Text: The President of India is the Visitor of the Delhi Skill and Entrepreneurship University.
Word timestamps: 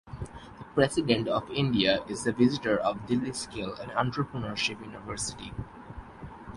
The 0.57 0.63
President 0.73 1.27
of 1.27 1.47
India 1.51 2.03
is 2.05 2.23
the 2.23 2.31
Visitor 2.31 2.75
of 2.79 3.05
the 3.05 3.15
Delhi 3.17 3.33
Skill 3.33 3.75
and 3.75 3.91
Entrepreneurship 3.91 4.81
University. 4.83 5.53